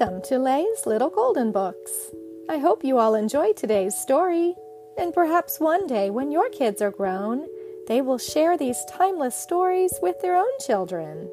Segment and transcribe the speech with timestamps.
[0.00, 2.10] Welcome to Lay's Little Golden Books.
[2.48, 4.54] I hope you all enjoy today's story,
[4.96, 7.46] and perhaps one day when your kids are grown,
[7.86, 11.28] they will share these timeless stories with their own children.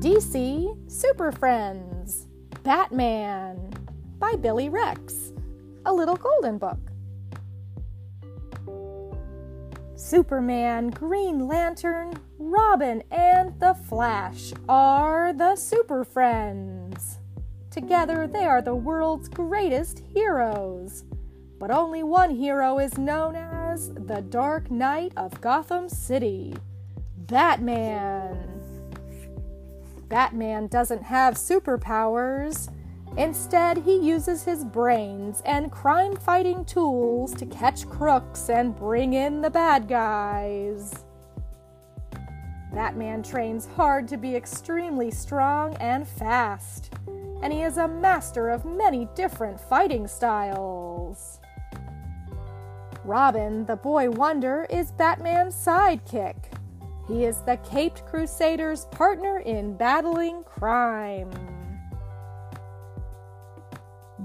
[0.00, 2.26] DC Super Friends
[2.64, 3.72] Batman
[4.18, 5.32] by Billy Wrecks,
[5.86, 6.89] a little golden book.
[10.00, 17.18] Superman, Green Lantern, Robin, and the Flash are the Super Friends.
[17.70, 21.04] Together, they are the world's greatest heroes.
[21.58, 26.54] But only one hero is known as the Dark Knight of Gotham City
[27.18, 28.38] Batman.
[30.08, 32.72] Batman doesn't have superpowers.
[33.16, 39.40] Instead, he uses his brains and crime fighting tools to catch crooks and bring in
[39.40, 41.04] the bad guys.
[42.72, 46.94] Batman trains hard to be extremely strong and fast,
[47.42, 51.40] and he is a master of many different fighting styles.
[53.04, 56.36] Robin, the boy wonder, is Batman's sidekick.
[57.08, 61.30] He is the Caped Crusader's partner in battling crime.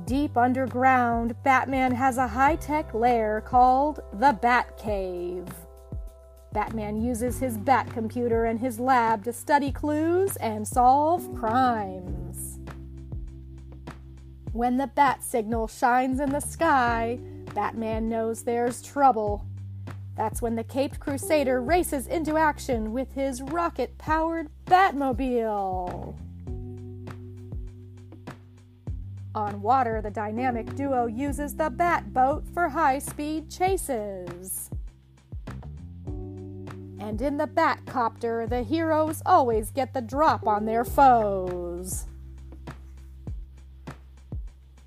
[0.06, 5.48] Deep underground, Batman has a high tech lair called the Bat Cave.
[6.54, 12.60] Batman uses his Bat computer and his lab to study clues and solve crimes.
[14.54, 17.20] When the bat signal shines in the sky,
[17.56, 19.44] Batman knows there's trouble.
[20.16, 26.16] That's when the Caped Crusader races into action with his rocket powered Batmobile.
[29.36, 34.70] On water, the dynamic duo uses the Bat Boat for high speed chases.
[36.08, 42.06] And in the Batcopter, the heroes always get the drop on their foes.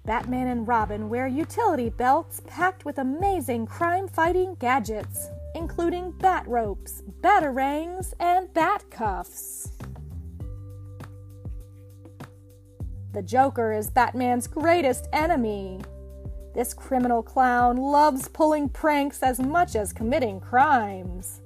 [0.07, 7.03] Batman and Robin wear utility belts packed with amazing crime fighting gadgets, including bat ropes,
[7.21, 9.78] batarangs, and bat cuffs.
[13.19, 15.81] The Joker is Batman's greatest enemy.
[16.55, 21.41] This criminal clown loves pulling pranks as much as committing crimes.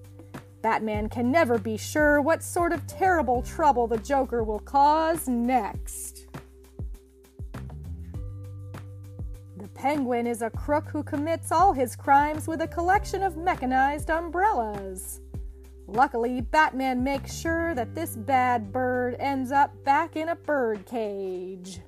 [0.60, 6.26] Batman can never be sure what sort of terrible trouble the Joker will cause next.
[9.56, 14.10] The Penguin is a crook who commits all his crimes with a collection of mechanized
[14.10, 15.22] umbrellas.
[15.86, 21.80] Luckily, Batman makes sure that this bad bird ends up back in a bird cage.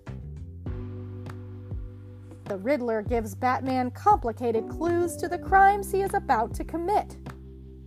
[2.46, 7.16] The Riddler gives Batman complicated clues to the crimes he is about to commit.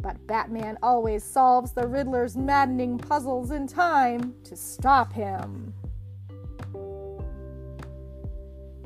[0.02, 5.74] But Batman always solves the Riddler's maddening puzzles in time to stop him.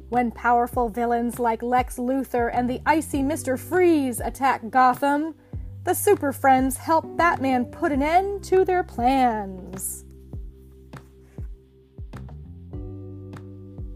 [0.09, 3.57] When powerful villains like Lex Luthor and the icy Mr.
[3.57, 5.35] Freeze attack Gotham,
[5.83, 10.05] the Super Friends help Batman put an end to their plans.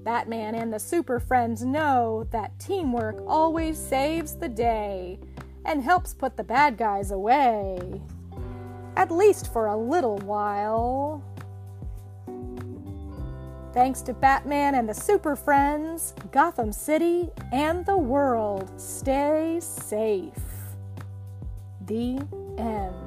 [0.04, 5.20] Batman and the Super Friends know that teamwork always saves the day
[5.66, 8.02] and helps put the bad guys away.
[8.96, 11.24] At least for a little while.
[13.74, 20.55] Thanks to Batman and the Super Friends, Gotham City and the world stay safe.
[22.58, 23.05] End.